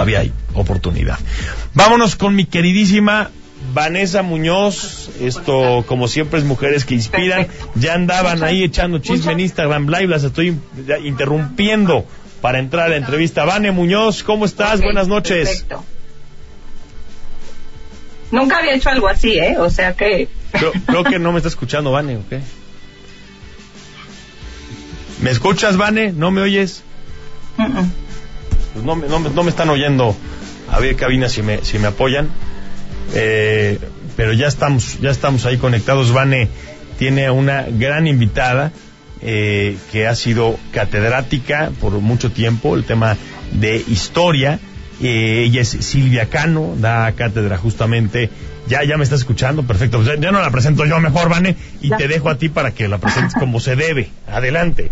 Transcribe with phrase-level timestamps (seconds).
[0.00, 1.18] todavía hay oportunidad.
[1.74, 3.30] Vámonos con mi queridísima
[3.74, 9.40] Vanessa Muñoz, esto como siempre es mujeres que inspiran, ya andaban ahí echando chisme en
[9.40, 10.58] Instagram Live, las estoy
[11.04, 12.06] interrumpiendo
[12.40, 13.44] para entrar a la entrevista.
[13.44, 14.80] Vane Muñoz, ¿cómo estás?
[14.80, 15.48] Buenas noches.
[15.48, 15.84] Perfecto.
[18.30, 19.58] Nunca había hecho algo así, ¿eh?
[19.58, 20.28] O sea que...
[20.86, 22.32] Creo, que no me está escuchando, Vane, ¿ok?
[25.20, 26.12] ¿Me escuchas, Vane?
[26.12, 26.84] ¿No me oyes?
[28.72, 30.16] Pues no, no, no, me están oyendo.
[30.70, 32.28] A ver, cabina, si me, si me apoyan.
[33.14, 33.78] Eh,
[34.16, 36.12] pero ya estamos, ya estamos ahí conectados.
[36.12, 36.48] Vane
[36.98, 38.72] tiene una gran invitada
[39.22, 43.16] eh, que ha sido catedrática por mucho tiempo, el tema
[43.52, 44.60] de historia.
[45.02, 48.30] Eh, ella es Silvia Cano, da cátedra justamente.
[48.68, 50.02] Ya, ya me está escuchando, perfecto.
[50.04, 52.86] Ya, ya no la presento yo mejor, Vane, y te dejo a ti para que
[52.86, 54.10] la presentes como se debe.
[54.26, 54.90] Adelante.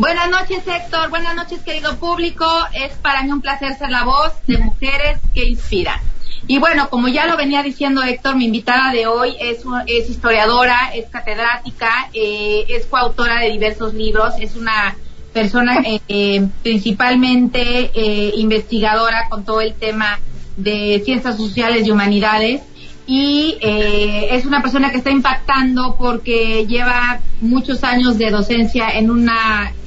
[0.00, 1.10] Buenas noches, Héctor.
[1.10, 2.46] Buenas noches, querido público.
[2.72, 6.00] Es para mí un placer ser la voz de mujeres que inspiran.
[6.46, 10.92] Y bueno, como ya lo venía diciendo Héctor, mi invitada de hoy es, es historiadora,
[10.94, 14.96] es catedrática, eh, es coautora de diversos libros, es una
[15.34, 17.90] persona eh, eh, principalmente
[18.36, 20.18] investigadora con todo el tema
[20.56, 22.62] de ciencias sociales y humanidades
[23.10, 29.28] y es una persona que está impactando porque lleva muchos años de docencia en un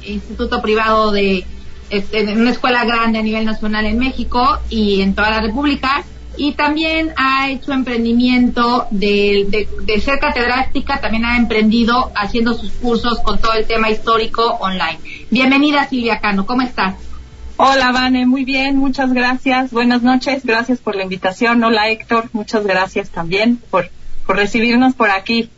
[0.04, 1.46] instituto privado de
[1.88, 6.04] este, en una escuela grande a nivel nacional en México y en toda la República
[6.36, 13.20] y también ha hecho emprendimiento de, de, ser catedrática, también ha emprendido haciendo sus cursos
[13.20, 14.98] con todo el tema histórico online.
[15.30, 16.96] Bienvenida Silvia Cano, ¿cómo estás?
[17.56, 19.70] Hola Vane, muy bien, muchas gracias.
[19.70, 21.62] Buenas noches, gracias por la invitación.
[21.62, 23.90] Hola Héctor, muchas gracias también por,
[24.26, 25.48] por recibirnos por aquí.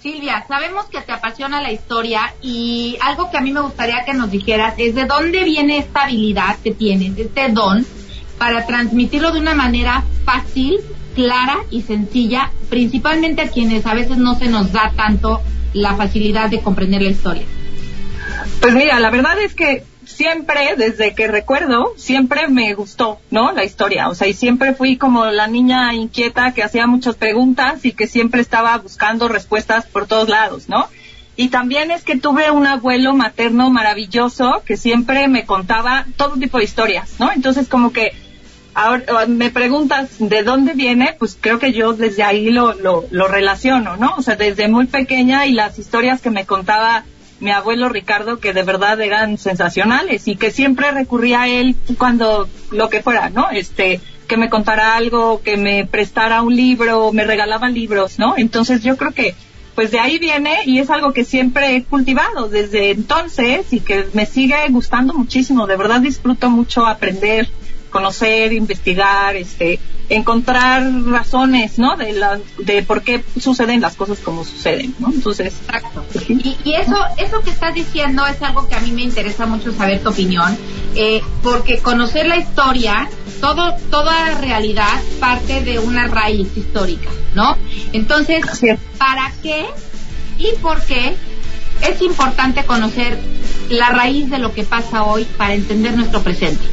[0.00, 4.14] Silvia, sabemos que te apasiona la historia y algo que a mí me gustaría que
[4.14, 7.84] nos dijeras es de dónde viene esta habilidad que tienes, este don
[8.38, 10.78] para transmitirlo de una manera fácil,
[11.16, 15.40] clara y sencilla, principalmente a quienes a veces no se nos da tanto
[15.72, 17.44] la facilidad de comprender la historia.
[18.60, 23.52] Pues mira, la verdad es que siempre, desde que recuerdo, siempre me gustó, ¿no?
[23.52, 24.08] La historia.
[24.08, 28.06] O sea, y siempre fui como la niña inquieta que hacía muchas preguntas y que
[28.06, 30.88] siempre estaba buscando respuestas por todos lados, ¿no?
[31.36, 36.58] Y también es que tuve un abuelo materno maravilloso que siempre me contaba todo tipo
[36.58, 37.32] de historias, ¿no?
[37.32, 38.12] Entonces como que
[38.76, 43.28] Ahora, me preguntas de dónde viene, pues creo que yo desde ahí lo, lo, lo
[43.28, 44.14] relaciono, ¿no?
[44.16, 47.04] O sea, desde muy pequeña y las historias que me contaba
[47.44, 52.48] mi abuelo Ricardo que de verdad eran sensacionales y que siempre recurría a él cuando
[52.70, 53.50] lo que fuera, ¿no?
[53.50, 58.34] Este, que me contara algo, que me prestara un libro, me regalaba libros, ¿no?
[58.38, 59.34] Entonces yo creo que
[59.74, 64.06] pues de ahí viene y es algo que siempre he cultivado desde entonces y que
[64.14, 67.48] me sigue gustando muchísimo, de verdad disfruto mucho aprender
[67.94, 69.78] conocer, investigar, este,
[70.08, 71.96] encontrar razones, ¿no?
[71.96, 75.10] De la, de por qué suceden las cosas como suceden, ¿no?
[75.10, 76.04] Entonces, exacto.
[76.28, 79.72] Y, y eso, eso que estás diciendo es algo que a mí me interesa mucho
[79.72, 80.56] saber tu opinión,
[80.94, 83.08] eh, porque conocer la historia,
[83.40, 87.56] todo, toda realidad parte de una raíz histórica, ¿no?
[87.92, 88.44] Entonces,
[88.98, 89.66] ¿para qué
[90.38, 91.14] y por qué
[91.82, 93.18] es importante conocer
[93.70, 96.64] la raíz de lo que pasa hoy para entender nuestro presente?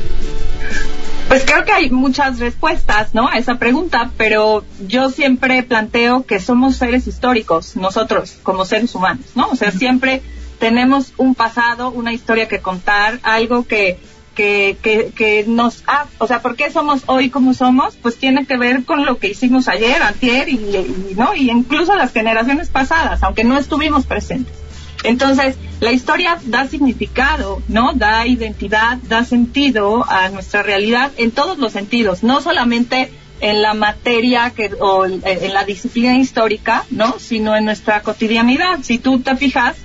[1.32, 3.30] Pues creo que hay muchas respuestas, ¿no?
[3.30, 9.28] A esa pregunta, pero yo siempre planteo que somos seres históricos, nosotros, como seres humanos,
[9.34, 9.48] ¿no?
[9.48, 10.22] O sea, siempre
[10.60, 13.98] tenemos un pasado, una historia que contar, algo que,
[14.36, 17.96] que, que, que nos ha, o sea, ¿por qué somos hoy como somos?
[17.96, 21.34] Pues tiene que ver con lo que hicimos ayer, antier y, y ¿no?
[21.34, 24.61] Y incluso las generaciones pasadas, aunque no estuvimos presentes.
[25.04, 27.94] Entonces, la historia da significado, ¿no?
[27.94, 33.74] Da identidad, da sentido a nuestra realidad en todos los sentidos, no solamente en la
[33.74, 37.18] materia que, o en la disciplina histórica, ¿no?
[37.18, 38.80] Sino en nuestra cotidianidad.
[38.84, 39.76] Si tú te fijas,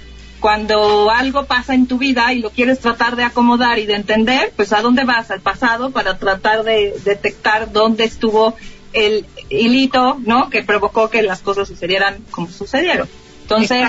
[0.40, 4.52] cuando algo pasa en tu vida y lo quieres tratar de acomodar y de entender,
[4.54, 8.54] pues a dónde vas al pasado para tratar de detectar dónde estuvo
[8.92, 10.50] el hilito, ¿no?
[10.50, 13.08] Que provocó que las cosas sucedieran como sucedieron.
[13.42, 13.88] Entonces,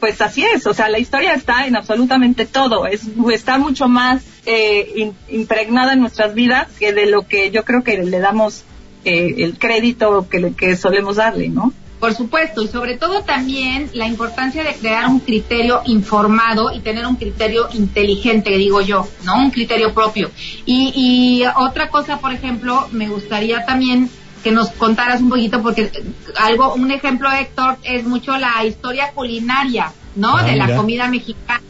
[0.00, 3.02] pues así es, o sea, la historia está en absolutamente todo, es,
[3.32, 7.98] está mucho más eh, impregnada en nuestras vidas que de lo que yo creo que
[7.98, 8.64] le damos
[9.04, 11.72] eh, el crédito que, que solemos darle, ¿no?
[12.00, 17.04] Por supuesto, y sobre todo también la importancia de crear un criterio informado y tener
[17.06, 19.36] un criterio inteligente, digo yo, ¿no?
[19.36, 20.30] Un criterio propio.
[20.64, 24.10] Y, y otra cosa, por ejemplo, me gustaría también
[24.42, 25.90] que nos contaras un poquito, porque
[26.36, 30.36] algo, un ejemplo, Héctor, es mucho la historia culinaria, ¿no?
[30.36, 31.62] Ah, de la comida mexicana.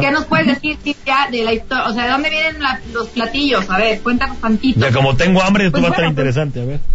[0.00, 1.84] ¿Qué nos puedes decir, Cintia, de la historia?
[1.84, 2.56] O sea, ¿de dónde vienen
[2.92, 3.68] los platillos?
[3.68, 4.80] A ver, cuéntanos tantito.
[4.80, 6.80] Ya, como tengo hambre, esto pues va a estar pues interesante, a ver.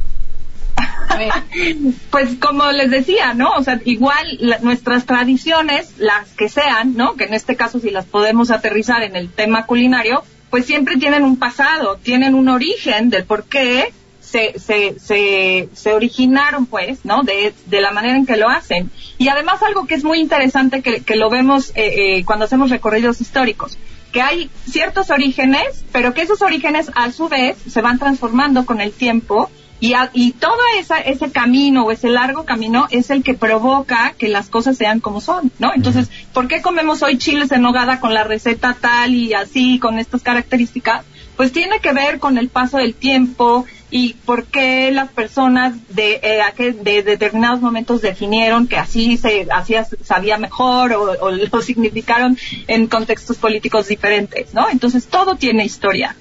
[2.09, 3.51] Pues como les decía, ¿no?
[3.51, 4.25] O sea, igual
[4.61, 7.15] nuestras tradiciones, las que sean, ¿no?
[7.15, 11.23] Que en este caso si las podemos aterrizar en el tema culinario, pues siempre tienen
[11.23, 13.93] un pasado, tienen un origen del por qué
[14.31, 17.23] se, se, se, se originaron, pues, ¿no?
[17.23, 18.89] De, de, la manera en que lo hacen.
[19.17, 22.69] Y además algo que es muy interesante que, que lo vemos eh, eh, cuando hacemos
[22.69, 23.77] recorridos históricos,
[24.13, 28.79] que hay ciertos orígenes, pero que esos orígenes a su vez se van transformando con
[28.79, 29.49] el tiempo
[29.81, 34.29] y, y todo esa, ese camino o ese largo camino es el que provoca que
[34.29, 35.71] las cosas sean como son, ¿no?
[35.73, 39.97] Entonces, ¿por qué comemos hoy chiles en nogada con la receta tal y así, con
[39.97, 41.03] estas características?
[41.41, 46.21] Pues tiene que ver con el paso del tiempo y por qué las personas de,
[46.21, 52.85] eh, de determinados momentos definieron que así se hacía, sabía mejor o, lo significaron en
[52.85, 54.69] contextos políticos diferentes, ¿no?
[54.69, 56.15] Entonces, todo tiene historia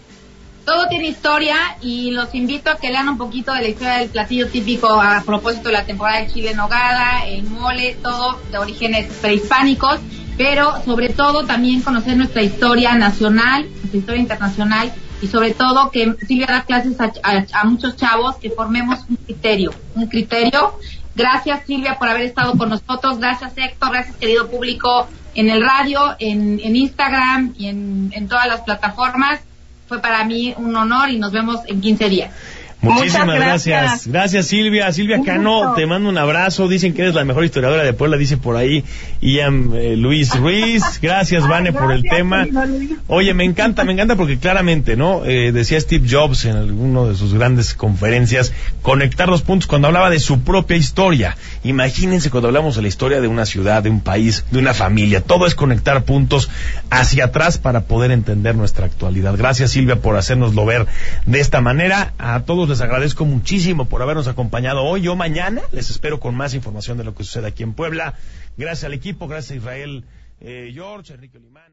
[0.64, 4.08] todo tiene historia y los invito a que lean un poquito de la historia del
[4.08, 8.56] platillo típico a propósito de la temporada de chile en nogada, el mole, todo de
[8.56, 9.98] orígenes prehispánicos,
[10.38, 16.14] pero sobre todo también conocer nuestra historia nacional, nuestra historia internacional y sobre todo que
[16.26, 20.74] Silvia da clases a, muchos chavos que formemos un criterio, un criterio.
[21.14, 26.16] Gracias Silvia por haber estado con nosotros, gracias Héctor, gracias querido público en el radio,
[26.18, 29.40] en, Instagram y en, en todas las plataformas
[29.90, 32.32] fue para mí un honor y nos vemos en 15 días.
[32.82, 34.06] Muchísimas gracias.
[34.06, 34.46] gracias.
[34.46, 34.90] Silvia.
[34.92, 36.68] Silvia Cano, te mando un abrazo.
[36.68, 38.84] Dicen que eres la mejor historiadora de Puebla, dice por ahí
[39.20, 40.82] Ian eh, Luis Ruiz.
[41.02, 42.46] Gracias, Vane, por el tema.
[43.06, 45.24] Oye, me encanta, me encanta porque claramente, ¿no?
[45.24, 48.52] Eh, decía Steve Jobs en alguna de sus grandes conferencias,
[48.82, 51.36] conectar los puntos cuando hablaba de su propia historia.
[51.64, 55.20] Imagínense cuando hablamos de la historia de una ciudad, de un país, de una familia.
[55.20, 56.48] Todo es conectar puntos
[56.88, 59.36] hacia atrás para poder entender nuestra actualidad.
[59.36, 60.86] Gracias, Silvia, por hacernoslo ver
[61.26, 62.14] de esta manera.
[62.18, 65.62] A todos les agradezco muchísimo por habernos acompañado hoy o mañana.
[65.72, 68.14] Les espero con más información de lo que sucede aquí en Puebla.
[68.56, 70.04] Gracias al equipo, gracias a Israel
[70.40, 71.72] eh, George, Enrique Limán.